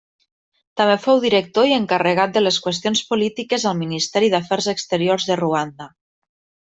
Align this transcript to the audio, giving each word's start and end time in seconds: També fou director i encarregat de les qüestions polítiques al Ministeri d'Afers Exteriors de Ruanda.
També 0.79 0.93
fou 1.03 1.19
director 1.25 1.67
i 1.71 1.75
encarregat 1.75 2.33
de 2.37 2.43
les 2.43 2.57
qüestions 2.67 3.03
polítiques 3.11 3.67
al 3.73 3.77
Ministeri 3.85 4.31
d'Afers 4.35 4.71
Exteriors 4.77 5.29
de 5.33 5.37
Ruanda. 5.47 5.89